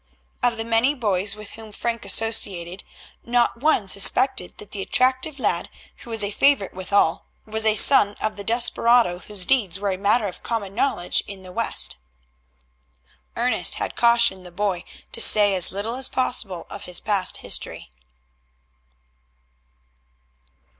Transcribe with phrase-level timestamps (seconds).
[0.41, 2.83] Of the many boys with whom Frank associated
[3.23, 7.75] not one suspected that the attractive lad, who was a favorite with all, was a
[7.75, 11.97] son of the desperado whose deeds were a matter of common knowledge in the West.
[13.35, 17.91] Ernest had cautioned the boy to say as little as possible of his past history.